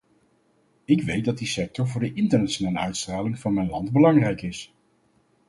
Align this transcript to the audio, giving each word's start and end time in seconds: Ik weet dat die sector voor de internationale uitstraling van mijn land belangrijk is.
Ik 0.85 1.01
weet 1.03 1.25
dat 1.25 1.37
die 1.37 1.47
sector 1.47 1.87
voor 1.87 2.01
de 2.01 2.13
internationale 2.13 2.77
uitstraling 2.79 3.39
van 3.39 3.53
mijn 3.53 3.69
land 3.69 3.91
belangrijk 3.91 4.41
is. 4.41 4.73